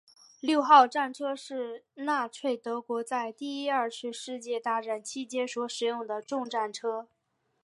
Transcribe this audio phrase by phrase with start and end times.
[0.39, 7.07] 六号战车是纳粹德国在第二次世界大战期间所使用的重战车。